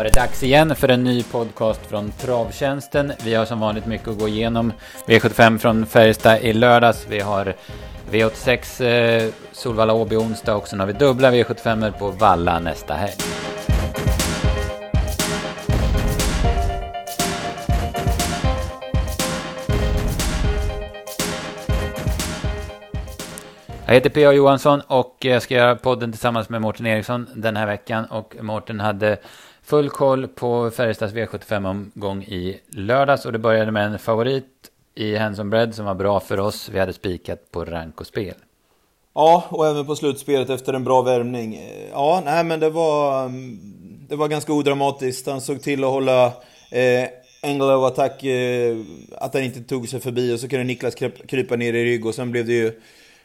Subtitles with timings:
[0.00, 3.12] var det dags igen för en ny podcast från Travtjänsten.
[3.24, 4.72] Vi har som vanligt mycket att gå igenom.
[5.06, 7.06] V75 från Färjestad i lördags.
[7.08, 7.54] Vi har
[8.10, 13.12] V86 eh, Solvalla Åby onsdag och sen har vi dubbla V75 på Valla nästa helg.
[23.86, 24.32] Jag heter P.A.
[24.32, 28.04] Johansson och jag ska göra podden tillsammans med Mårten Eriksson den här veckan.
[28.04, 29.18] Och Mårten hade
[29.70, 33.26] full koll på Färjestads V75-omgång i lördags.
[33.26, 34.46] Och det började med en favorit
[34.94, 36.68] i Hanson Bread som var bra för oss.
[36.68, 38.34] Vi hade spikat på rank och spel.
[39.14, 41.60] Ja, och även på slutspelet efter en bra värmning.
[41.92, 43.58] Ja, nej men det var, mm,
[44.08, 45.26] det var ganska odramatiskt.
[45.26, 46.26] Han såg till att hålla
[46.70, 47.08] eh,
[47.42, 48.76] Angle of attack, eh,
[49.18, 50.94] att han inte tog sig förbi och så kunde Niklas
[51.28, 52.80] krypa ner i rygg och sen blev det ju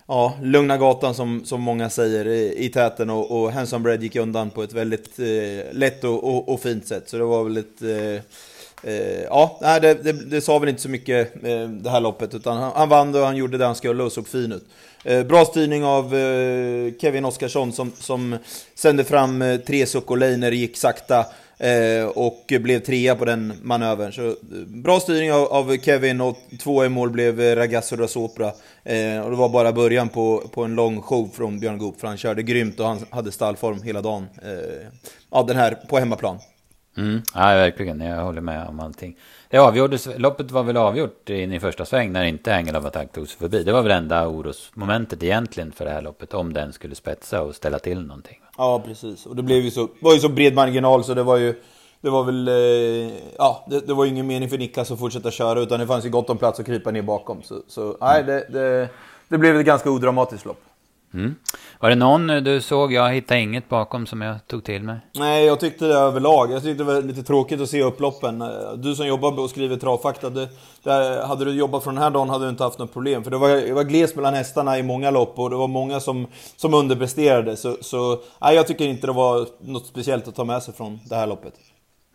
[0.07, 4.15] ja, lugna gatan som, som många säger i, i täten och, och Hanson Bread gick
[4.15, 7.09] undan på ett väldigt eh, lätt och, och, och, fint sätt.
[7.09, 7.81] Så det var väl ett...
[7.81, 8.21] Eh,
[8.91, 12.57] eh, ja, det, det, det, sa väl inte så mycket eh, det här loppet utan
[12.57, 14.65] han, han vann och han gjorde det han skulle och såg fin ut.
[15.03, 18.37] Eh, bra styrning av eh, Kevin Oskarsson som, som
[18.75, 21.25] sände fram eh, tre Sokoleiner, gick sakta.
[21.57, 24.11] Eh, och blev trea på den manövern.
[24.11, 24.35] Så,
[24.67, 28.51] bra styrning av, av, Kevin och två i mål blev Ragazzo da Sopra.
[28.83, 32.07] Eh, och det var bara början på, på en lång show från Björn Goop, för
[32.07, 34.27] han körde grymt och han hade stallform hela dagen.
[34.43, 34.87] Eh,
[35.31, 36.39] ja, den här på hemmaplan.
[36.97, 38.01] Mm, ja, verkligen.
[38.01, 39.17] Jag håller med om allting.
[39.49, 43.11] Det avgjordes, loppet var väl avgjort in i första sväng när inte Angel of Attack
[43.11, 43.63] tog sig förbi.
[43.63, 47.55] Det var väl enda orosmomentet egentligen för det här loppet, om den skulle spetsa och
[47.55, 48.39] ställa till någonting.
[48.57, 49.25] Ja, precis.
[49.25, 51.61] Och det blev ju så, var ju så bred marginal så det var ju...
[52.01, 52.47] Det var väl...
[52.47, 55.87] Eh, ja, det, det, var ju ingen mening för Niklas att fortsätta köra utan det
[55.87, 57.41] fanns ju gott om plats att krypa ner bakom.
[57.43, 58.89] Så, så nej, det, det,
[59.27, 60.61] det blev ett ganska odramatiskt lopp.
[61.15, 61.35] Mm.
[61.79, 62.93] Var det någon eh, du såg?
[62.93, 64.99] Jag hittade inget bakom som jag tog till mig.
[65.15, 66.51] Nej, jag tyckte det överlag.
[66.51, 68.41] Jag tyckte det var lite tråkigt att se upploppen.
[68.41, 68.47] Eh,
[68.77, 70.49] du som jobbar och skriver travfakta, det,
[70.83, 73.23] där, hade du jobbat från den här dagen hade du inte haft något problem.
[73.23, 75.99] För det var, det var gles mellan hästarna i många lopp och det var många
[75.99, 77.57] som, som underpresterade.
[77.57, 80.99] Så, så nej, jag tycker inte det var något speciellt att ta med sig från
[81.09, 81.53] det här loppet.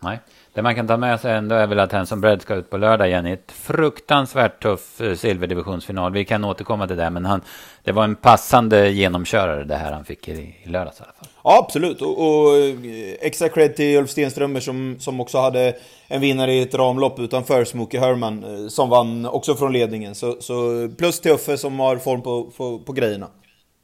[0.02, 0.18] Nej,
[0.54, 2.76] det man kan ta med sig ändå är väl att Hanson Bread ska ut på
[2.76, 6.12] lördag igen i ett fruktansvärt tuff eh, silverdivisionsfinal.
[6.12, 7.40] Vi kan återkomma till det, men han,
[7.84, 11.28] det var en passande genomkörare det här han fick i, i lördags i alla fall.
[11.44, 12.02] Ja, absolut.
[12.02, 12.74] Och, och eh,
[13.20, 15.76] extra cred till Ulf Stenströmer som, som också hade
[16.08, 20.14] en vinnare i ett ramlopp utanför Smokey Herman eh, som vann också från ledningen.
[20.14, 23.26] Så, så plus till Uffe som har form på, på, på grejerna.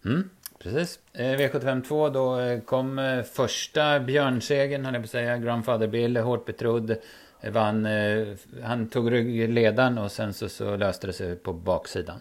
[0.04, 0.30] Mm.
[0.66, 0.98] Precis.
[1.12, 5.38] Eh, V75 2 då eh, kom eh, första björnsegern, höll jag på att säga.
[5.38, 6.96] Grandfather Bill, hårt betrodd.
[7.52, 7.88] Vann,
[8.62, 12.20] han tog ryggledaren och sen så, så löste det sig på baksidan.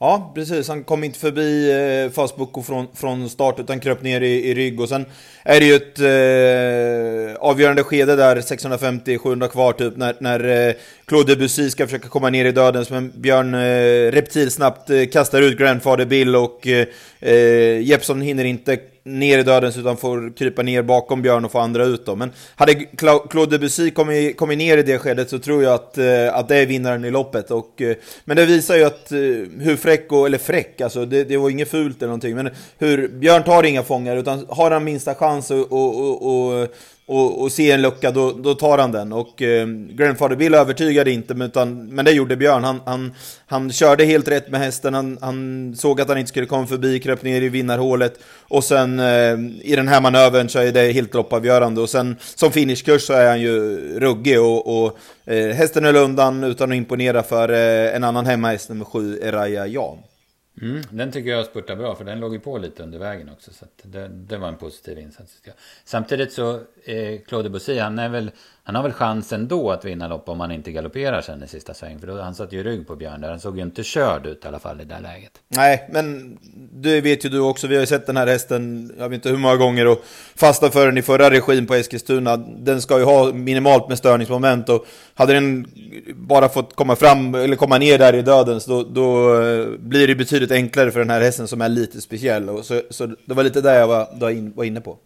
[0.00, 0.68] Ja, precis.
[0.68, 1.70] Han kom inte förbi
[2.04, 4.80] eh, Fastboko från, från start utan kröp ner i, i rygg.
[4.80, 5.06] Och sen
[5.42, 11.34] är det ju ett eh, avgörande skede där, 650-700 kvar typ, när, när eh, Claude
[11.34, 12.84] Debussy ska försöka komma ner i döden.
[12.90, 16.86] Men Björn eh, Reptil snabbt eh, kastar ut Grandfather Bill och eh,
[17.20, 21.58] eh Jeppson hinner inte ner i dödens utan får krypa ner bakom Björn och få
[21.58, 22.16] andra ut då.
[22.16, 22.74] Men hade
[23.30, 26.56] Claude Debussy kommit, kommit ner i det skedet så tror jag att, eh, att det
[26.56, 27.50] är vinnaren i loppet.
[27.50, 29.18] Och, eh, men det visar ju att eh,
[29.58, 33.08] hur fräck, och, eller fräck, alltså det, det var inget fult eller någonting, men hur
[33.08, 36.68] Björn tar inga fångar utan har han minsta chans och, och, och,
[37.08, 39.12] och, och se en lucka, då, då tar han den.
[39.12, 42.64] Och eh, Grandfather Bill övertygade inte, men, utan, men det gjorde Björn.
[42.64, 43.14] Han, han,
[43.46, 47.00] han körde helt rätt med hästen, han, han såg att han inte skulle komma förbi,
[47.00, 48.18] kröp ner i vinnarhålet.
[48.48, 51.80] Och sen eh, i den här manövern så är det helt loppavgörande.
[51.80, 56.44] Och sen som finishkurs så är han ju ruggig och, och eh, hästen höll undan
[56.44, 59.98] utan att imponera för eh, en annan hemmahäst, nummer sju, Eraya Jan.
[60.62, 63.50] Mm, den tycker jag spurtar bra för den låg ju på lite under vägen också.
[63.52, 65.42] Så det, det, var en positiv insats.
[65.84, 68.30] Samtidigt så, eh, Claude Bossy, han, är väl,
[68.64, 71.74] han har väl chans ändå att vinna lopp om han inte galopperar sen i sista
[71.74, 71.98] sväng.
[71.98, 73.30] För då, han satt ju rygg på Björn där.
[73.30, 75.32] Han såg ju inte körd ut i alla fall i det läget.
[75.48, 76.38] Nej, men
[76.72, 77.66] det vet ju du också.
[77.66, 80.04] Vi har ju sett den här hästen, jag vet inte hur många gånger, och
[80.34, 82.36] fastnat för den i förra regin på Eskilstuna.
[82.36, 85.66] Den ska ju ha minimalt med störningsmoment och hade den
[86.14, 90.08] bara fått komma fram, eller komma ner där i döden, så då, då eh, blir
[90.08, 92.48] det betydligt enklare för den här hästen som är lite speciell.
[92.48, 94.98] Och så, så det var lite där jag var, var inne på.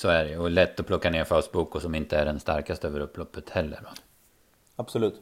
[0.00, 2.86] Så är det och lätt att plocka ner Faust Boko som inte är den starkaste
[2.86, 3.80] över upploppet heller.
[3.82, 3.90] Va?
[4.76, 5.14] Absolut.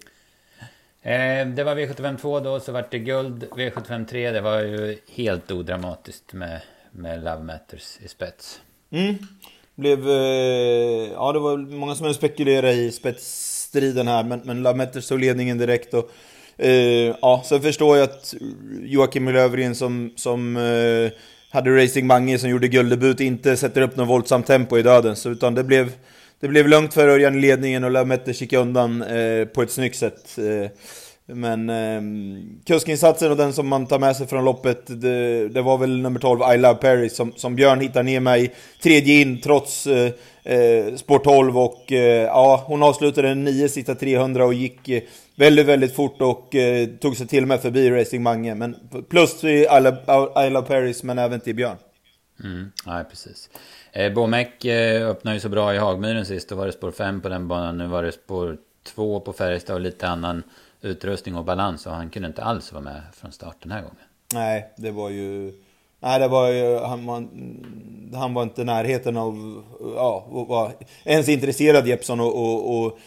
[1.02, 3.44] Eh, det var V75 2 då, så vart det guld.
[3.44, 6.60] V75 3, det var ju helt odramatiskt med,
[6.90, 8.60] med Love Matters i spets.
[8.90, 9.14] Mm.
[9.74, 15.08] Blev, eh, ja det var många som spekulerade i spetsstriden här, men, men Love Matters
[15.08, 15.94] tog ledningen direkt.
[15.94, 16.10] Och,
[16.56, 18.34] eh, ja, sen förstår jag att
[18.80, 21.12] Joakim Löfgren som, som eh,
[21.50, 25.16] hade Racing Mange som gjorde gulddebut inte sätter upp något våldsamt tempo i döden.
[25.16, 25.92] Så, utan det blev,
[26.40, 29.96] det blev lugnt för Örjan i ledningen och Lamette gick undan eh, på ett snyggt
[29.96, 30.38] sätt.
[30.38, 30.70] Eh,
[31.32, 32.02] men eh,
[32.66, 36.20] kuskinsatsen och den som man tar med sig från loppet, det, det var väl nummer
[36.20, 40.12] 12, I Love Paris, som, som Björn hittar ner mig tredje in trots eh,
[40.44, 45.02] eh, spår 12 och eh, ja, hon avslutade nio sista 300 och gick eh,
[45.38, 48.54] väldigt, väldigt fort och eh, tog sig till och med förbi Racing Mange.
[48.54, 48.76] Men
[49.08, 51.76] plus till I Love, I Love Paris, men även till Björn.
[52.44, 53.50] Mm, ja, precis.
[53.92, 56.48] Eh, Bomek eh, öppnade ju så bra i Hagmyren sist.
[56.48, 57.78] Då var det spår 5 på den banan.
[57.78, 58.56] Nu var det spår
[58.94, 60.42] 2 på Färjestad och lite annan
[60.82, 61.86] utrustning och balans.
[61.86, 63.96] Och han kunde inte alls vara med från start den här gången.
[64.34, 65.52] Nej, det var ju...
[66.00, 66.78] Nej, det var ju...
[66.78, 67.28] Han var,
[68.14, 69.62] han var inte i närheten av...
[69.96, 70.72] Ja, var
[71.04, 72.98] ens intresserad Jeppson och, och, och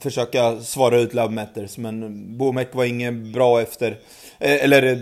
[0.00, 1.78] försöka svara ut Love Matters.
[1.78, 3.90] Men Bomek var ingen bra efter...
[4.38, 4.98] Eh, eller eh,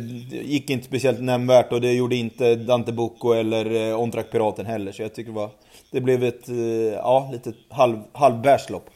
[0.46, 4.92] gick inte speciellt nämnvärt och det gjorde inte Dante Bocco eller eh, Ontrak Piraten heller.
[4.92, 5.50] Så jag tycker det var...
[5.90, 6.48] Det blev ett,
[6.92, 8.90] ja, lite halv, halvbärslopp.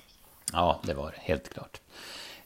[0.52, 1.32] Ja, det var det.
[1.32, 1.80] Helt klart.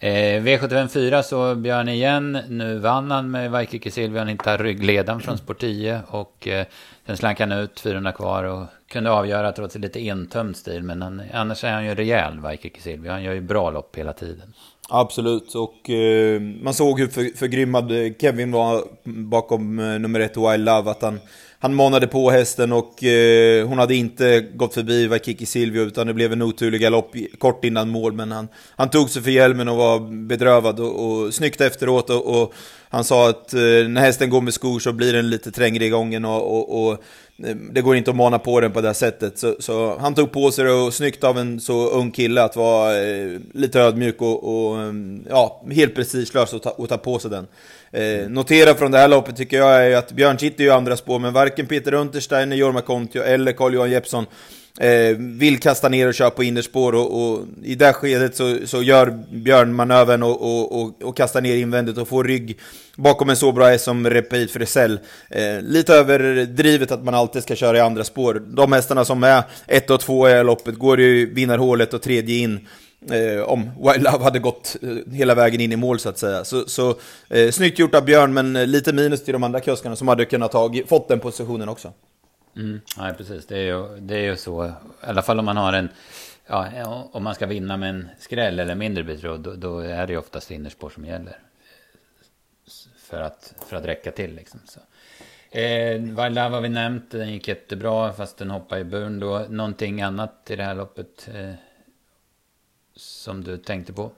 [0.02, 2.38] Eh, V75 4 så Björn igen.
[2.48, 4.20] Nu vann han med Vaikiki Silvia.
[4.20, 6.00] Han hittade ryggledan från spår 10.
[6.06, 6.66] Och eh,
[7.06, 10.82] sen slank han ut 400 kvar och kunde avgöra trots lite entömd stil.
[10.82, 13.12] Men han, annars är han ju rejäl, Vaikiki Silvia.
[13.12, 14.54] Han gör ju bra lopp hela tiden.
[14.92, 20.64] Absolut, och eh, man såg hur för, förgrymmad Kevin var bakom eh, nummer ett Wild
[20.64, 20.90] Love.
[20.90, 21.20] Att han
[21.62, 26.14] han manade på hästen och eh, hon hade inte gått förbi Waikiki Silvio utan det
[26.14, 28.12] blev en oturlig galopp kort innan mål.
[28.12, 32.10] Men han, han tog sig för hjälmen och var bedrövad och, och snyggt efteråt.
[32.10, 32.54] Och, och
[32.88, 35.88] han sa att eh, när hästen går med skor så blir den lite trängre i
[35.88, 37.02] gången och, och, och
[37.44, 39.38] Eh, det går inte att mana på den på det sättet.
[39.38, 42.56] Så, så, han tog på sig det och snyggt av en så ung kille att
[42.56, 47.18] vara eh, lite ödmjuk och, och mm, ja, helt prestigelös och ta, och ta på
[47.18, 47.46] sig den.
[47.92, 51.18] Eh, notera från det här loppet tycker jag är att Björn sitter ju andra spår,
[51.18, 54.26] men varken Peter Untersteiner, Jorma Kontio eller Carl-Johan Jeppsson
[54.80, 58.82] eh, vill kasta ner och köra på innerspår och, och, i det skedet så, så
[58.82, 62.58] gör Björn manövern och, och, och, och kastar ner invändigt och får rygg
[62.96, 65.00] bakom en så bra häst som Repeat Frisell.
[65.30, 68.42] Eh, lite överdrivet att man alltid ska köra i andra spår.
[68.46, 72.68] De hästarna som är ett och två i loppet går ju vinnarhålet och tredje in
[73.10, 76.44] eh, om Wild Love hade gått eh, hela vägen in i mål så att säga.
[76.44, 76.94] Så, så
[77.28, 80.24] eh, snyggt gjort av Björn, men eh, lite minus till de andra kuskarna som hade
[80.24, 81.92] kunnat tagit, fått den positionen också.
[82.60, 83.46] Mm, nej, precis.
[83.46, 84.66] Det är, ju, det är ju så.
[84.66, 85.88] I alla fall om man har en...
[86.46, 90.12] Ja, om man ska vinna med en skräll eller mindre betrodd, då, då är det
[90.12, 91.38] ju oftast innerspår som gäller.
[92.98, 94.60] För att, för att räcka till liksom.
[94.64, 94.80] Så.
[95.58, 99.46] Eh, Love har vi nämnt, den gick jättebra fast den hoppade i buren då.
[99.48, 101.28] Någonting annat i det här loppet?
[101.34, 101.54] Eh,
[102.96, 104.10] som du tänkte på?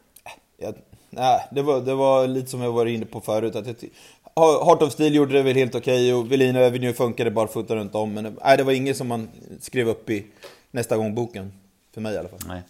[0.56, 0.72] Ja,
[1.12, 3.56] nej, det var, det var lite som jag var inne på förut.
[3.56, 7.30] Att jag, Heart of Steel gjorde det väl helt okej okay, och Velina Avenue funkade
[7.30, 8.14] barfota runt om.
[8.14, 9.28] Men nej, det var inget som man
[9.60, 10.26] skrev upp i
[10.70, 11.52] nästa gång boken.
[11.94, 12.38] För mig i alla fall.
[12.48, 12.62] Nej.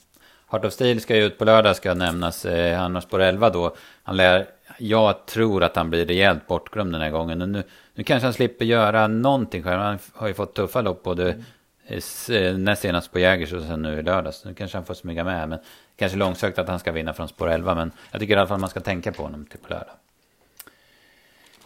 [0.51, 2.45] Heart of Steel ska ju ut på lördag ska nämnas.
[2.45, 3.75] Eh, han har spår 11 då.
[4.03, 4.47] Han lär,
[4.79, 7.39] jag tror att han blir rejält bortglömd den här gången.
[7.39, 7.63] Nu,
[7.95, 9.81] nu kanske han slipper göra någonting själv.
[9.81, 11.45] Han har ju fått tuffa lopp både mm.
[11.87, 14.45] Eh, eh, näst senast på Jägers och sen nu i lördags.
[14.45, 15.49] Nu kanske han får smyga med.
[15.49, 15.59] Men
[15.97, 17.75] kanske långsökt att han ska vinna från spår 11.
[17.75, 19.95] Men jag tycker i alla fall man ska tänka på honom till på lördag.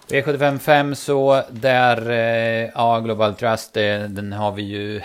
[0.08, 3.74] V755 så där, eh, ja Global Trust,
[4.08, 5.00] den har vi ju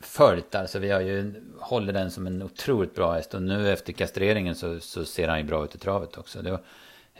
[0.00, 0.54] följt.
[0.54, 3.34] Alltså vi har ju, håller den som en otroligt bra häst.
[3.34, 6.42] Och nu efter kastreringen så, så ser han ju bra ut i travet också.
[6.42, 6.60] Det var,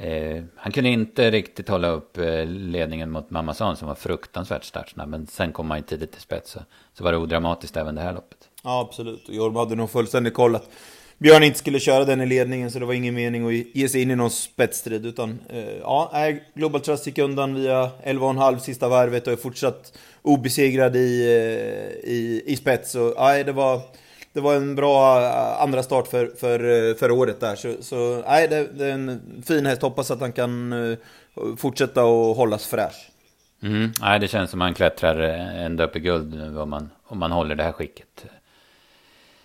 [0.02, 5.08] Eh, han kunde inte riktigt hålla upp eh, ledningen mot Mamazan som var fruktansvärt startsnabb.
[5.08, 6.60] Men sen kom han ju tidigt till spets så,
[6.94, 8.38] så var det odramatiskt även det här loppet.
[8.62, 10.70] Ja absolut, och Jorma hade nog fullständigt koll att
[11.18, 14.02] Björn inte skulle köra den i ledningen så det var ingen mening att ge sig
[14.02, 15.06] in i någon spetsstrid.
[15.06, 20.96] Utan eh, ja, Global Trust gick undan via 11,5 sista varvet och är fortsatt obesegrad
[20.96, 22.90] i, eh, i, i spets.
[22.92, 23.80] Så ja, det var
[24.32, 27.56] det var en bra eh, andra start för, för, eh, för året där.
[27.56, 29.82] Så, så nej, det, det, är en fin häst.
[29.82, 30.98] Hoppas att han kan uh,
[31.56, 33.10] fortsätta att hållas fräsch.
[33.62, 35.20] Mm, nej, det känns som att han klättrar
[35.64, 38.26] ända upp i guld nu om man, om man håller det här skicket.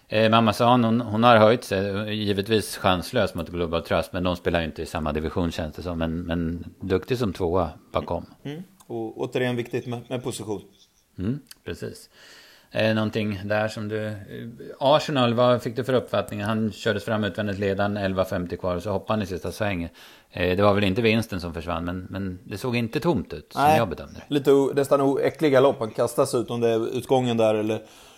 [0.09, 4.35] Eh, Mamma sa hon, hon har höjt sig, givetvis chanslös mot Global Trust, men de
[4.35, 5.97] spelar ju inte i samma division känns det som.
[5.97, 8.25] Men, men duktig som tvåa bakom.
[8.43, 8.69] Mm, mm.
[8.87, 10.61] Och återigen viktigt med, med position.
[11.17, 12.09] Mm, precis.
[12.71, 14.13] Eh, någonting där som du...
[14.79, 16.43] Arsenal, vad fick du för uppfattning?
[16.43, 19.89] Han kördes fram utvändigt ledan, 11.50 kvar och så hoppade han i sista svängen.
[20.31, 23.53] Eh, det var väl inte vinsten som försvann, men, men det såg inte tomt ut
[23.53, 24.33] som Nej, jag bedömde det.
[24.33, 25.79] Lite nästan äckliga lopp.
[25.79, 27.75] Han kastas ut om det är utgången där eller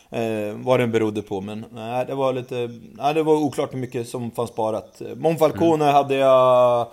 [0.10, 1.41] eh, vad den berodde på.
[1.41, 2.56] Men nej, det var lite...
[2.94, 5.01] Nej, det var oklart hur mycket som fanns sparat.
[5.15, 5.96] Monfalcone mm.
[5.96, 6.88] hade jag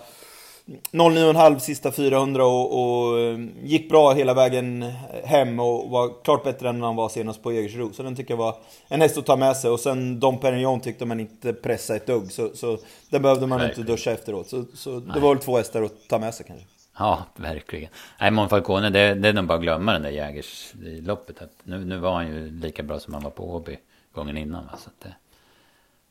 [0.91, 4.81] 09,5 sista 400 och, och, eh, gick bra hela vägen
[5.23, 7.93] hem och var klart bättre än han var senast på Jägersro.
[7.93, 8.55] Så den tycker jag var
[8.87, 9.71] en häst att ta med sig.
[9.71, 12.31] Och sen Dom Perignon tyckte man inte pressa ett dugg.
[12.31, 12.77] Så, så
[13.09, 13.69] den behövde man Nej.
[13.69, 14.47] inte duscha efteråt.
[14.47, 16.65] Så, så det var väl två hästar att ta med sig kanske.
[16.99, 17.89] Ja, verkligen.
[18.19, 21.41] Nej, Monfalcone, det, det är nog bara att glömma den där Jägersloppet.
[21.63, 23.77] Nu, nu var han ju lika bra som han var på Åby
[24.11, 24.65] gången innan.
[24.65, 24.77] Va?
[24.77, 25.15] Så, det,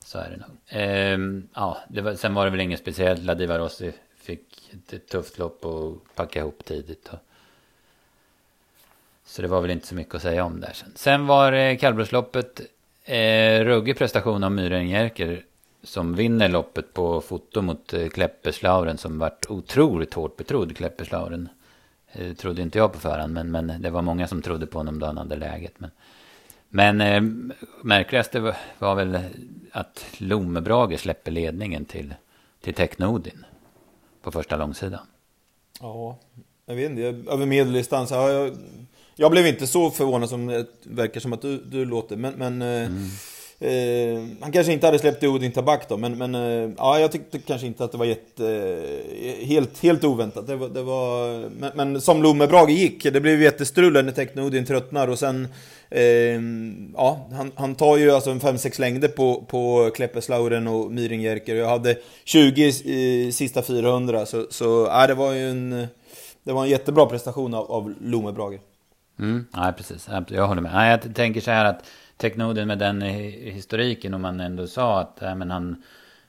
[0.05, 0.57] så är det nog.
[0.69, 3.23] Ehm, ja, det var, sen var det väl inget speciellt.
[3.23, 3.93] Ladiva Rossi
[4.27, 7.07] fick ett tufft lopp och packa ihop tidigt.
[7.07, 7.19] Och,
[9.25, 10.91] så det var väl inte så mycket att säga om där sen.
[10.95, 12.61] Sen var det kallblodsloppet.
[13.03, 15.43] Eh, ruggig prestation av Myren Jerker
[15.83, 21.49] som vinner loppet på foto mot eh, som vart otroligt hårt betrodd, Kläppeslauren.
[22.11, 24.99] Eh, trodde inte jag på förhand, men, men det var många som trodde på honom
[24.99, 25.73] då han hade läget.
[25.77, 25.91] Men,
[26.69, 27.21] men eh,
[27.81, 29.19] märkligaste var, var väl
[29.71, 32.13] att Lomebrage släpper ledningen till,
[32.61, 33.45] till Technodin
[34.27, 34.99] på första långsidan.
[35.79, 36.17] Ja,
[36.65, 38.11] jag vet inte, över medeldistans.
[38.11, 38.57] Jag,
[39.15, 42.61] jag blev inte så förvånad som det verkar som att du, du låter, men, men
[42.61, 43.09] mm.
[43.59, 47.39] Eh, han kanske inte hade släppt Odin Tabak då, men, men eh, ja, jag tyckte
[47.39, 48.47] kanske inte att det var jätte,
[49.21, 50.47] eh, helt, helt oväntat.
[50.47, 55.07] Det var, det var, men, men som Lommebrage gick, det blev jättestrul när Teknodin tröttnar
[55.07, 55.47] och sen
[55.89, 56.41] eh,
[56.95, 61.55] ja, han, han tar ju alltså en 5-6 längder på, på Kleppeslauren och Myringjerker.
[61.55, 65.87] Jag hade 20 i sista 400, så, så det var ju en,
[66.43, 68.59] det var en jättebra prestation av, av Lommebrage.
[69.19, 70.09] Mm, nej, precis.
[70.27, 70.71] Jag håller med.
[70.73, 71.83] nej jag tänker så här att
[72.17, 75.83] Teknoden med den historiken om man ändå sa att äh, men han,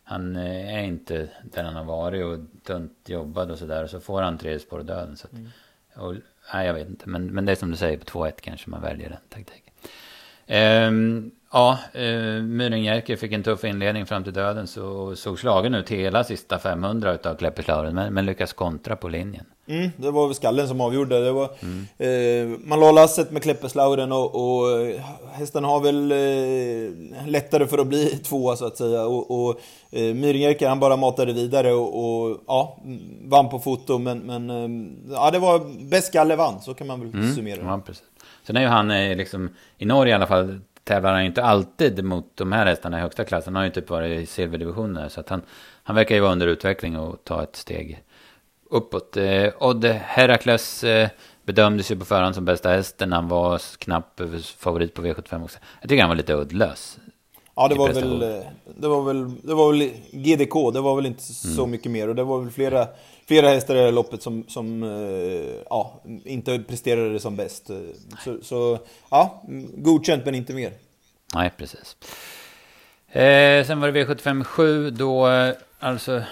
[0.04, 3.84] han eh, är inte där han har varit och tunt jobbad och sådär.
[3.84, 5.16] Och så får han tredje spår och döden.
[5.16, 5.48] Så att, mm.
[5.94, 6.14] och,
[6.54, 7.08] nej, jag vet inte.
[7.08, 9.72] Men, men det är som du säger, på 2-1 kanske man väljer den taktiken.
[10.88, 14.66] Um, ja, uh, Myren Jerker fick en tuff inledning fram till döden.
[14.66, 17.94] Så såg slagen ut hela sista 500 utav Kleppeslauren.
[17.94, 19.44] Men, men lyckas kontra på linjen.
[19.68, 21.24] Mm, det var väl skallen som avgjorde.
[21.24, 22.52] Det var, mm.
[22.52, 25.00] eh, man la lasset med Kleppeslauren och, och eh,
[25.32, 29.06] hästen har väl eh, lättare för att bli tvåa så att säga.
[29.06, 32.78] Och, och eh, Myringjerker han bara matade vidare och, och, ja,
[33.24, 33.98] vann på foto.
[33.98, 37.34] Men, men eh, ja, det var bäst skalle vann, så kan man väl mm.
[37.34, 37.66] summera det.
[37.66, 38.04] Ja, precis.
[38.48, 42.04] Sen är ju han eh, liksom, i Norge i alla fall, tävlar han inte alltid
[42.04, 43.44] mot de här hästarna i högsta klass.
[43.44, 45.10] Han har ju typ varit i silverdivisionen.
[45.10, 45.42] Så att han,
[45.82, 48.02] han verkar ju vara under utveckling och ta ett steg
[48.70, 49.16] uppåt.
[49.16, 51.08] Eh, Odd Herakles eh,
[51.42, 53.12] bedömdes ju på förhand som bästa hästen.
[53.12, 54.20] Han var knapp
[54.58, 55.58] favorit på V75 också.
[55.80, 56.98] Jag tycker han var lite uddlös.
[57.56, 58.46] Ja, det var, väl, eh,
[58.78, 61.70] det var väl, det var väl GDK, det var väl inte så mm.
[61.70, 62.08] mycket mer.
[62.08, 62.86] Och det var väl flera,
[63.28, 64.82] flera hästar i det här loppet som, som
[65.70, 67.70] ja, inte presterade som bäst.
[68.24, 68.78] Så, så,
[69.10, 69.42] ja,
[69.74, 70.72] godkänt men inte mer.
[71.34, 71.96] Nej, precis.
[73.08, 75.26] Eh, sen var det V75 7 då,
[75.78, 76.22] alltså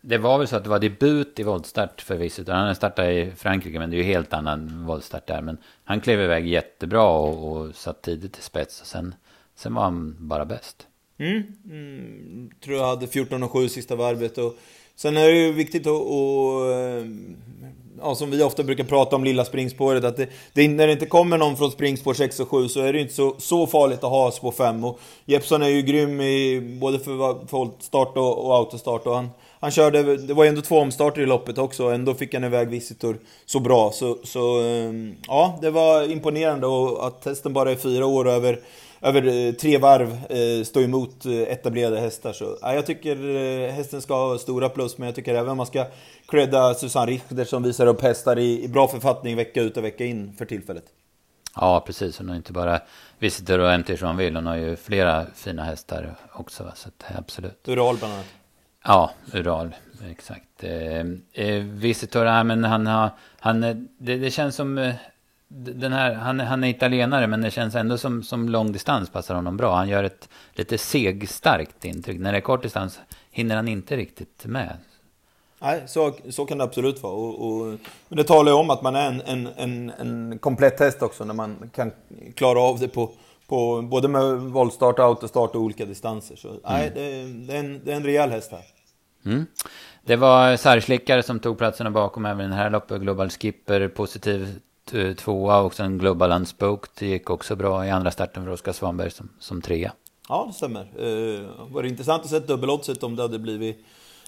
[0.00, 2.52] det var väl så att det var debut i voltstart för Visitor.
[2.52, 5.42] Han startade i Frankrike, men det är ju helt annan voltstart där.
[5.42, 8.80] Men han klev iväg jättebra och, och satt tidigt i spets.
[8.80, 9.14] Och sen,
[9.54, 10.86] sen var han bara bäst.
[11.18, 11.42] Mm.
[11.64, 12.50] Mm.
[12.64, 14.38] Tror jag hade 14 och 7 sista varvet.
[14.38, 14.56] Och
[15.02, 17.04] sen är det ju viktigt att, och, eh,
[18.00, 20.04] ja, som vi ofta brukar prata om, lilla springspåret.
[20.04, 22.92] Att det, det, när det inte kommer någon från springspår 6 och 7 så är
[22.92, 24.84] det inte så, så farligt att ha spår 5.
[24.84, 27.12] Och Jeppson är ju grym i både för
[27.50, 29.06] voltstart och, och autostart.
[29.06, 29.30] Och han,
[29.60, 32.68] han körde, det var ju ändå två omstarter i loppet också, ändå fick han iväg
[32.68, 33.90] Visitor så bra.
[33.92, 34.92] Så, så eh,
[35.26, 38.60] ja, det var imponerande och att testen bara är fyra år över,
[39.00, 42.32] över eh, tre varv eh, står emot eh, etablerade hästar.
[42.32, 43.16] Så, ja, jag tycker
[43.70, 45.86] hästen ska ha stora plus, men jag tycker även man ska
[46.28, 50.04] credda Susanne Richter som visar upp hästar i, i bra författning vecka ut och vecka
[50.04, 50.84] in för tillfället.
[51.56, 52.18] Ja, precis.
[52.18, 52.80] Hon har inte bara
[53.18, 54.34] Visitor och MT som hon vill.
[54.34, 56.64] Hon har ju flera fina hästar också.
[56.64, 56.72] Va?
[56.74, 57.68] Så att, absolut.
[57.68, 58.26] Ural bland annat.
[58.84, 59.74] Ja, Ural,
[60.10, 60.64] exakt.
[60.64, 61.00] Eh,
[61.46, 63.60] eh, Visitor, ja, men han har, han,
[63.98, 64.92] det, det känns som,
[65.52, 69.56] den här, han, han är italienare men det känns ändå som, som långdistans passar honom
[69.56, 69.76] bra.
[69.76, 72.20] Han gör ett lite segstarkt intryck.
[72.20, 74.76] När det är kort distans hinner han inte riktigt med.
[75.58, 77.12] Nej, så, så kan det absolut vara.
[77.12, 77.66] Och, och,
[78.08, 81.24] men det talar ju om att man är en, en, en, en komplett häst också
[81.24, 81.92] när man kan
[82.34, 83.10] klara av det på,
[83.46, 86.36] på, både med voltstart, autostart och olika distanser.
[86.36, 86.60] Så mm.
[86.64, 88.64] nej, det, det, är en, det är en rejäl häst här.
[89.24, 89.46] Mm.
[90.04, 93.00] Det var Särgslickare som tog platserna bakom även den här loppet.
[93.00, 94.60] Global Skipper positiv
[95.16, 99.10] tvåa och sen Global Unspoked det gick också bra i andra starten för Oskar Svanberg
[99.10, 99.92] som, som trea.
[100.28, 100.80] Ja, det stämmer.
[100.80, 103.84] Eh, var det intressant att se dubbeloddset om det hade blivit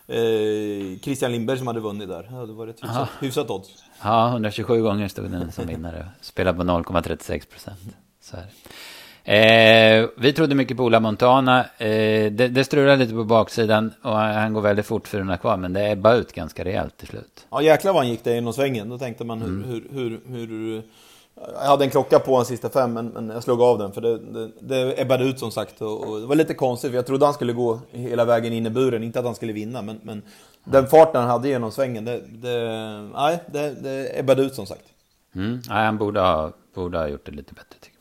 [0.06, 2.22] eh, Christian Lindberg som hade vunnit där.
[2.22, 3.68] Det hade varit hyfsat, hyfsat odds.
[4.02, 6.08] Ja, 127 gånger stod den som vinnare.
[6.20, 7.78] Spelade på 0,36 procent.
[9.24, 11.60] Eh, vi trodde mycket på Ola Montana.
[11.60, 15.56] Eh, det, det strular lite på baksidan och han, går väldigt fort för den kvar.
[15.56, 17.46] Men det är bara ut ganska rejält till slut.
[17.50, 18.88] Ja jäklar vad han gick där inom svängen.
[18.88, 19.64] Då tänkte man hur, mm.
[19.68, 20.82] hur, hur, hur,
[21.34, 24.00] Jag hade en klocka på den sista fem men, men jag slog av den för
[24.00, 25.82] det, det, det ebbade ut som sagt.
[25.82, 28.66] Och, och, det var lite konstigt för jag trodde han skulle gå hela vägen in
[28.66, 29.02] i buren.
[29.02, 30.22] Inte att han skulle vinna men, men
[30.64, 32.04] den farten han hade genom svängen.
[32.04, 32.58] Det, det,
[33.14, 34.84] nej, det, det ebbade ut som sagt.
[35.34, 35.62] Mm.
[35.68, 37.91] Nej, han borde ha, borde ha gjort det lite bättre.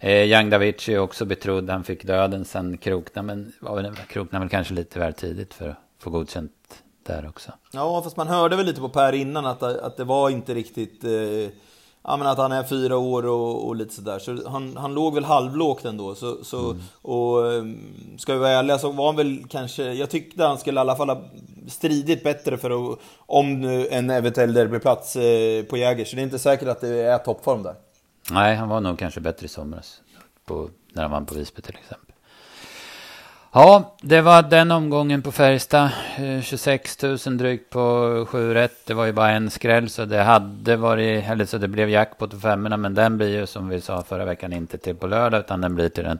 [0.00, 1.70] Eh, Young Davici är också betrodd.
[1.70, 3.22] Han fick döden sen krokna.
[3.22, 6.52] Men var krokna väl kanske lite väl tidigt för att få godkänt
[7.06, 7.52] där också.
[7.72, 11.04] Ja, fast man hörde väl lite på Per innan att, att det var inte riktigt...
[11.04, 11.50] Eh,
[12.02, 14.18] ja, men att han är fyra år och, och lite sådär.
[14.18, 16.14] Så han, han låg väl halvlågt ändå.
[16.14, 16.82] Så, så, mm.
[17.02, 17.78] Och ehm,
[18.18, 19.92] ska vi vara ärliga så var han väl kanske...
[19.92, 21.22] Jag tyckte han skulle i alla fall ha
[21.68, 26.04] stridit bättre för att, om en eventuell derbyplats eh, på Jäger.
[26.04, 27.74] Så det är inte säkert att det är toppform där.
[28.30, 30.00] Nej, han var nog kanske bättre i somras.
[30.44, 32.14] På, när han vann på Visby till exempel.
[33.52, 35.90] Ja, det var den omgången på Färjestad.
[36.42, 38.86] 26 eh, 000 drygt på 7 rätt.
[38.86, 42.30] Det var ju bara en skräll så det hade varit, eller så det blev jackpot
[42.30, 42.76] på femmorna.
[42.76, 45.74] Men den blir ju som vi sa förra veckan inte till på lördag utan den
[45.74, 46.18] blir till den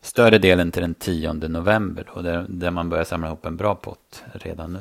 [0.00, 2.06] större delen till den 10 november.
[2.14, 4.80] Då, där, där man börjar samla ihop en bra pott redan nu.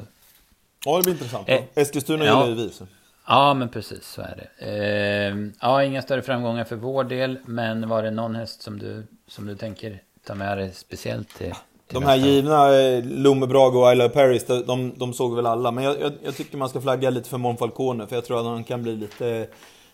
[0.86, 1.50] Ja, det blir intressant.
[1.50, 2.86] Eh, Eskilstuna ja, gillar ju vi.
[3.28, 4.66] Ja, men precis så är det.
[4.66, 7.40] Eh, ja, inga större framgångar för vår del.
[7.46, 11.54] Men var det någon häst som du, som du tänker ta med dig speciellt till?
[11.92, 15.72] till de här givna, eh, Lummebrag och Isla Paris, de, de såg väl alla.
[15.72, 18.46] Men jag, jag, jag, tycker man ska flagga lite för Monfalcone, för jag tror att
[18.46, 19.48] han kan bli lite...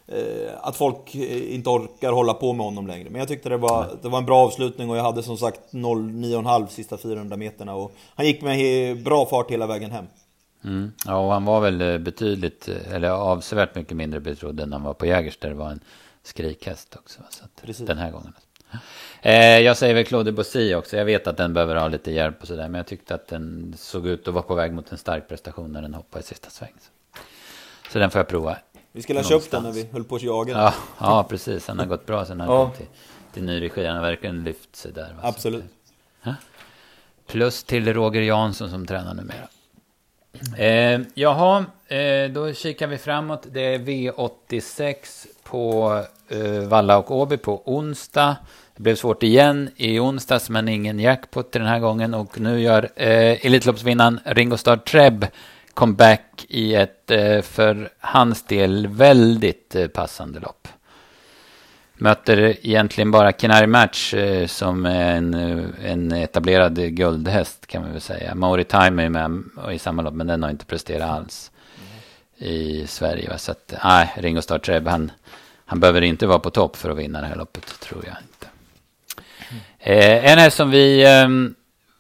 [0.08, 3.10] Eh, att folk eh, inte orkar hålla på med honom längre.
[3.10, 5.60] Men jag tyckte det var, det var en bra avslutning och jag hade som sagt
[5.72, 7.76] 0,9,5 sista 400 meterna.
[7.76, 10.06] Och han gick med bra fart hela vägen hem.
[10.64, 10.92] Mm.
[11.06, 14.84] Ja, och han var väl eh, betydligt, eh, eller avsevärt mycket mindre betrodd än han
[14.84, 15.80] var på Jägers där det var en
[16.24, 17.22] skrikhäst också.
[17.30, 18.34] Så att, den här gången.
[19.22, 20.98] Eh, jag säger väl Claude Bossy också.
[20.98, 22.70] Jag vet att den behöver ha lite hjälp och sådär.
[22.70, 25.72] Men jag tyckte att den såg ut att vara på väg mot en stark prestation
[25.72, 26.74] när den hoppade i sista sväng.
[26.80, 27.22] Så,
[27.92, 28.58] så den får jag prova.
[28.92, 30.64] Vi skulle ha köpt den när vi höll på att jaga den.
[30.64, 31.66] Ja, ja, precis.
[31.66, 32.66] Den har gått bra sen han ja.
[32.66, 32.88] kom till,
[33.34, 33.86] till ny regi.
[33.86, 35.14] Han har verkligen lyft sig där.
[35.14, 35.20] Va?
[35.22, 35.64] Absolut.
[37.28, 39.48] Plus till Roger Jansson som tränar numera.
[40.58, 43.48] Eh, jaha, eh, då kikar vi framåt.
[43.52, 44.96] Det är V86
[45.44, 45.92] på
[46.30, 48.36] eh, Valla och Åby på onsdag.
[48.76, 52.14] Det blev svårt igen i onsdags, men ingen jackpot den här gången.
[52.14, 55.26] Och nu gör eh, Elitloppsvinnaren Ringo Starr Treb
[55.74, 60.68] comeback i ett eh, för hans del väldigt eh, passande lopp.
[62.00, 67.92] Möter egentligen bara Kenari Match eh, som är en, eh, en etablerad guldhäst kan man
[67.92, 68.36] väl säga.
[68.36, 72.54] Mauri Time är med i samma lopp men den har inte presterat alls mm.
[72.54, 73.30] i Sverige.
[73.30, 73.38] Va?
[73.38, 75.12] Så att, nej, Ringo Starr Treb, han,
[75.66, 78.48] han behöver inte vara på topp för att vinna det här loppet, tror jag inte.
[79.50, 80.00] Mm.
[80.00, 81.28] Eh, en häst som vi eh,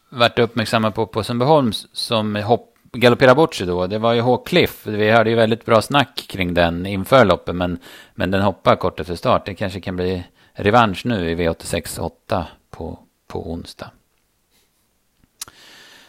[0.10, 3.88] varit uppmärksamma på på Sundbyholm som hopp, galoppera bort sig då.
[3.88, 4.88] Det var ju H-Cliff.
[4.88, 7.56] Vi hade ju väldigt bra snack kring den inför loppet.
[7.56, 7.80] Men,
[8.16, 9.46] men den hoppar kort efter start.
[9.46, 10.24] Det kanske kan bli
[10.54, 13.92] revansch nu i V86 8 på, på onsdag.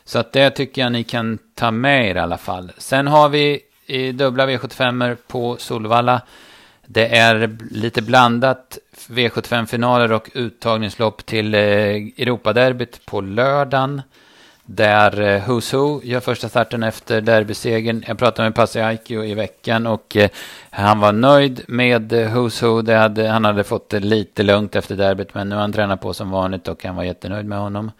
[0.04, 2.72] Så att det tycker jag ni kan ta med er i alla fall.
[2.78, 6.22] Sen har vi i dubbla V75 på Solvalla.
[6.86, 14.02] Det är lite blandat V75-finaler och uttagningslopp till eh, Europaderbyt på lördagen.
[14.70, 18.04] Där eh, Who's Who gör första starten efter derbysegern.
[18.06, 20.30] Jag pratade med Pasi Aikio i veckan och eh,
[20.70, 22.82] han var nöjd med eh, Who's Who.
[22.82, 26.00] Det hade, han hade fått det lite lugnt efter derbyt men nu har han tränat
[26.00, 27.90] på som vanligt och han var jättenöjd med honom.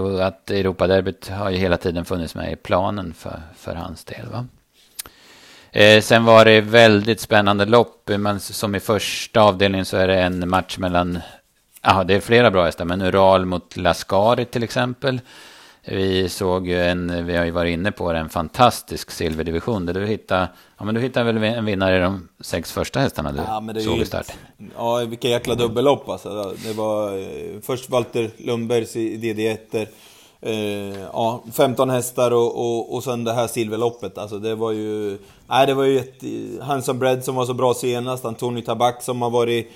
[0.00, 4.26] och att Europaderbyt har ju hela tiden funnits med i planen för, för hans del.
[4.26, 4.46] Va?
[6.00, 8.10] sen var det väldigt spännande lopp.
[8.18, 11.18] Men som i första avdelningen så är det en match mellan
[11.82, 15.20] Ja, det är flera bra hästar, men Ural mot Lascari till exempel.
[15.84, 19.94] Vi såg ju en, vi har ju varit inne på det, en fantastisk silverdivision där
[19.94, 23.38] du hittade, ja men du hittade väl en vinnare i de sex första hästarna du
[23.38, 24.26] ja, såg i start?
[24.76, 26.54] Ja, vilka jäkla dubbellopp alltså.
[26.64, 29.86] Det var eh, först Walter Lundbergs i DD1
[30.40, 34.18] eh, ja, 15 hästar och, och, och sen det här silverloppet.
[34.18, 36.22] Alltså det var ju, nej det var ju ett,
[36.62, 39.72] Hanson Bread som var så bra senast, Antoni Tabak som har varit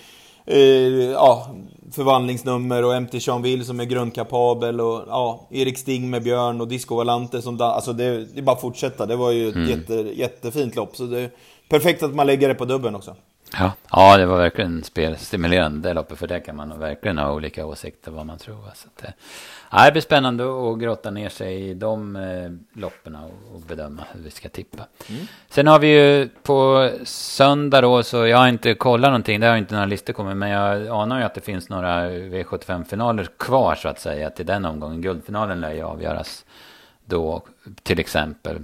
[1.12, 1.54] ja,
[1.92, 6.96] förvandlingsnummer och MT Jeanville som är grundkapabel och ja, Erik Sting med Björn och Disco
[6.96, 9.06] Valante som Alltså det, det är bara att fortsätta.
[9.06, 9.68] Det var ju ett mm.
[9.68, 10.96] jätte, jättefint lopp.
[10.96, 11.30] Så det är
[11.68, 13.14] perfekt att man lägger det på dubben också.
[13.52, 16.18] Ja, ja det var verkligen spelstimulerande loppet.
[16.18, 18.70] För det kan man verkligen ha olika åsikter vad man tror.
[18.74, 19.14] Så att,
[19.70, 24.22] ja, det blir spännande att grotta ner sig i de eh, loppen och, bedöma hur
[24.22, 24.86] vi ska tippa.
[25.08, 25.26] Mm.
[25.50, 29.40] Sen har vi ju på söndag då, så jag har inte kollat någonting.
[29.40, 30.36] Det har inte några listor kommit.
[30.36, 34.64] Men jag anar ju att det finns några V75-finaler kvar så att säga till den
[34.64, 35.02] omgången.
[35.02, 36.44] Guldfinalen lär ju avgöras
[37.04, 37.42] då
[37.82, 38.58] till exempel.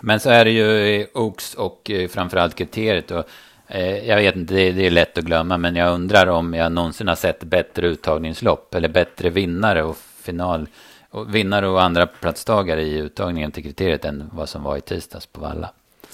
[0.00, 3.10] Men så är det ju Oaks och eh, framförallt kriteriet.
[3.10, 3.24] Och, eh,
[3.70, 6.72] Eh, jag vet inte, det, det, är lätt att glömma, men jag undrar om jag
[6.72, 10.68] någonsin har sett bättre uttagningslopp eller bättre vinnare och final.
[11.10, 15.26] Och vinnare och andra platstagare i uttagningen till kriteriet än vad som var i tisdags
[15.26, 15.70] på Valla.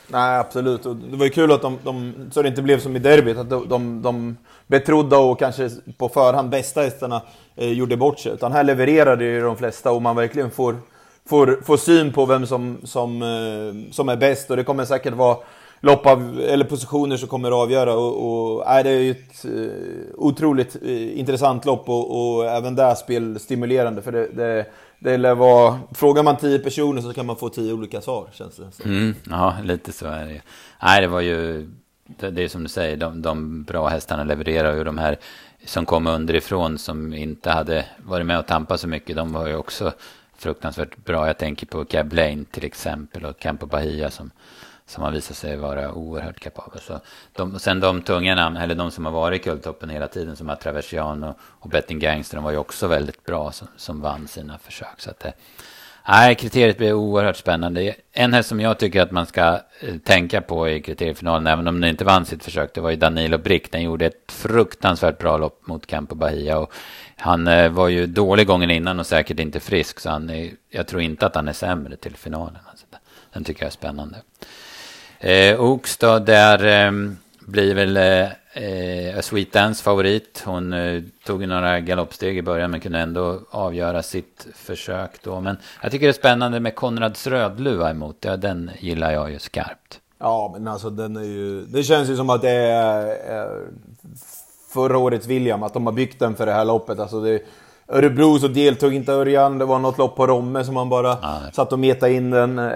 [0.08, 0.86] Nej, absolut.
[0.86, 3.36] Och det var ju kul att de, de, så det inte blev som i derbyt,
[3.36, 7.22] att de, de, de betrodda och kanske på förhand bästa hästarna
[7.56, 8.32] eh, gjorde bort sig.
[8.32, 10.76] Utan här levererade ju de flesta och man verkligen får
[11.28, 15.14] får, får syn på vem som, som, eh, som är bäst och det kommer säkert
[15.14, 15.36] vara
[15.80, 19.44] lopp av, eller positioner som kommer att avgöra och, och äh, det är ju ett
[19.44, 19.70] uh,
[20.14, 24.66] otroligt uh, intressant lopp och, och även där spelstimulerande för det, det,
[24.98, 28.56] det lär vara, frågar man tio personer så kan man få tio olika svar känns
[28.56, 30.40] det mm, Ja, lite så är det
[30.82, 31.68] Nej, det var ju,
[32.04, 35.18] det, det är som du säger, de, de bra hästarna levererar ju de här
[35.64, 39.56] som kom underifrån som inte hade varit med och tampat så mycket, de var ju
[39.56, 39.92] också
[40.38, 41.26] fruktansvärt bra.
[41.26, 44.30] Jag tänker på Cab Lane till exempel och Campo Bahia som,
[44.86, 46.80] som har visat sig vara oerhört kapabel.
[46.80, 47.00] Så
[47.32, 50.48] de, sen de tunga namn, eller de som har varit i kulttoppen hela tiden som
[50.48, 50.56] har
[51.24, 55.00] och, och Betting Gangster, de var ju också väldigt bra som, som vann sina försök.
[55.00, 55.32] Så att det,
[56.08, 57.94] Nej, kriteriet blir oerhört spännande.
[58.12, 61.80] En häst som jag tycker att man ska eh, tänka på i kriteriefinalen, även om
[61.80, 63.72] den inte vann sitt försök, det var ju Danilo Brick.
[63.72, 66.58] Den gjorde ett fruktansvärt bra lopp mot Campo Bahia.
[66.58, 66.72] Och
[67.16, 70.86] han eh, var ju dålig gången innan och säkert inte frisk, så han är, jag
[70.86, 72.58] tror inte att han är sämre till finalen.
[72.70, 72.86] Alltså,
[73.32, 74.16] den tycker jag är spännande.
[75.18, 76.92] Eh, Oaks då, där eh,
[77.40, 78.24] blir väl eh,
[78.62, 80.42] eh A Sweet Dance favorit.
[80.46, 85.40] Hon eh, tog några galoppsteg i början men kunde ändå avgöra sitt försök då.
[85.40, 88.16] Men jag tycker det är spännande med Konrads Rödluva emot.
[88.20, 90.00] Ja, den gillar jag ju skarpt.
[90.18, 91.62] Ja, men alltså den är ju...
[91.62, 93.66] Det känns ju som att det är, är
[94.72, 96.98] förra årets William, att de har byggt den för det här loppet.
[96.98, 97.42] Alltså det,
[97.88, 101.38] Örebro så deltog inte Örjan, det var något lopp på Romme som man bara ah,
[101.52, 102.58] satt och metade in den.
[102.58, 102.72] Eh,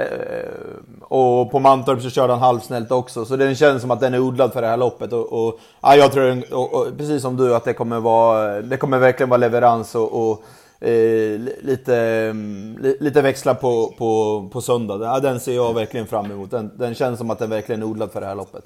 [1.02, 4.20] och på Mantorp så körde han halvsnällt också, så den känns som att den är
[4.20, 5.12] odlad för det här loppet.
[5.12, 8.76] Och, och ja, jag tror, och, och, precis som du, att det kommer, vara, det
[8.76, 10.42] kommer verkligen vara leverans och,
[10.80, 14.98] eh, lite, mm, lite växla på, på, på söndag.
[15.02, 16.50] Ja, den ser jag verkligen fram emot.
[16.50, 18.64] Den, den känns som att den verkligen är odlad för det här loppet.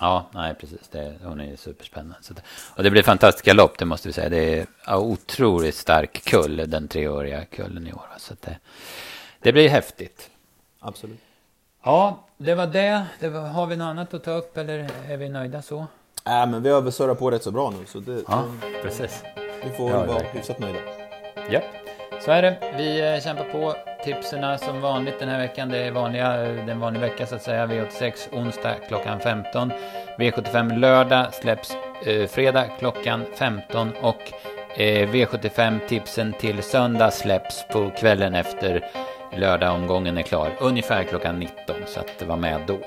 [0.00, 0.88] Ja, nej precis.
[0.90, 2.16] Det, hon är superspännande.
[2.20, 2.42] Så det,
[2.76, 4.28] och det blir fantastiska lopp, det måste vi säga.
[4.28, 8.06] Det är ja, otroligt stark kull, den treåriga kullen i år.
[8.18, 8.58] Så det,
[9.38, 10.30] det blir häftigt.
[10.80, 11.20] Absolut.
[11.82, 13.06] Ja, det var det.
[13.20, 15.86] det var, har vi något annat att ta upp eller är vi nöjda så?
[16.24, 17.86] Nej, men vi har surrat på rätt så bra nu.
[17.86, 18.44] Så det, ja,
[18.82, 19.22] precis.
[19.64, 20.78] Vi får ja, vara hyfsat nöjda.
[21.50, 21.60] Ja,
[22.24, 22.56] så är det.
[22.76, 23.74] Vi eh, kämpar på.
[24.04, 25.68] Tipserna som vanligt den här veckan.
[25.68, 27.66] Det är vanliga, eh, den vanliga vecka så att säga.
[27.66, 29.72] V86 onsdag klockan 15.
[30.18, 33.92] V75 lördag släpps eh, fredag klockan 15.
[34.00, 34.32] Och
[34.76, 38.84] eh, V75 tipsen till söndag släpps på kvällen efter
[39.36, 40.56] lördagsomgången är klar.
[40.60, 41.76] Ungefär klockan 19.
[41.86, 42.78] Så att var med då.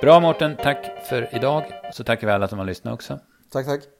[0.00, 1.64] Bra Mårten, tack för idag.
[1.92, 3.18] Så tackar vi alla som har lyssnat också.
[3.52, 3.95] Tack, tack.